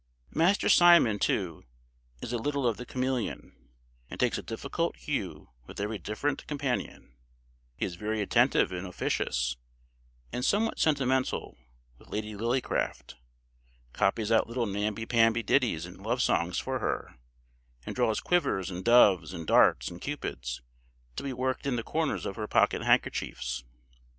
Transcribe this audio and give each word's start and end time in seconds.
Master 0.33 0.67
Simon, 0.67 1.19
too, 1.19 1.63
is 2.23 2.33
a 2.33 2.39
little 2.39 2.65
of 2.65 2.77
the 2.77 2.87
chameleon, 2.87 3.55
and 4.09 4.19
takes 4.19 4.39
a 4.39 4.41
different 4.41 4.95
hue 4.95 5.49
with 5.67 5.79
every 5.79 5.99
different 5.99 6.47
companion; 6.47 7.13
he 7.75 7.85
is 7.85 7.93
very 7.97 8.19
attentive 8.19 8.71
and 8.71 8.87
officious, 8.87 9.57
and 10.33 10.43
somewhat 10.43 10.79
sentimental, 10.79 11.55
with 11.99 12.09
Lady 12.09 12.33
Lillycraft; 12.33 13.13
copies 13.93 14.31
out 14.31 14.47
little 14.47 14.65
namby 14.65 15.05
pamby 15.05 15.43
ditties 15.43 15.85
and 15.85 16.01
love 16.01 16.23
songs 16.23 16.57
for 16.57 16.79
her, 16.79 17.19
and 17.85 17.95
draws 17.95 18.19
quivers, 18.19 18.71
and 18.71 18.83
doves, 18.83 19.33
and 19.35 19.45
darts, 19.45 19.91
and 19.91 20.01
Cupids, 20.01 20.63
to 21.15 21.21
be 21.21 21.31
worked 21.31 21.67
in 21.67 21.75
the 21.75 21.83
corners 21.83 22.25
of 22.25 22.37
her 22.37 22.47
pocket 22.47 22.81
handkerchiefs. 22.81 23.63